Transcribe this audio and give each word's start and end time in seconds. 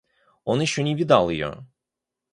Он 0.45 0.59
еще 0.61 0.81
не 0.81 0.95
видал 0.95 1.29
ее. 1.29 1.63